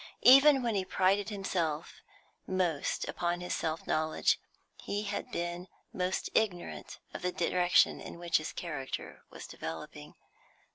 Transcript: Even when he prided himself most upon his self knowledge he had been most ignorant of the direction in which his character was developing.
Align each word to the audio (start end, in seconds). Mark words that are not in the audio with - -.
Even 0.23 0.63
when 0.63 0.73
he 0.73 0.83
prided 0.83 1.29
himself 1.29 2.01
most 2.47 3.07
upon 3.07 3.39
his 3.39 3.53
self 3.55 3.85
knowledge 3.85 4.39
he 4.81 5.03
had 5.03 5.29
been 5.31 5.67
most 5.93 6.27
ignorant 6.33 6.97
of 7.13 7.21
the 7.21 7.31
direction 7.31 8.01
in 8.01 8.17
which 8.17 8.37
his 8.37 8.51
character 8.51 9.21
was 9.29 9.45
developing. 9.45 10.15